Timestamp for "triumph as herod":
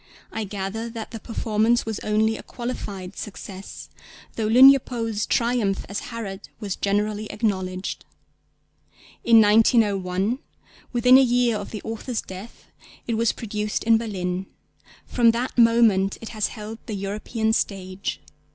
5.27-6.49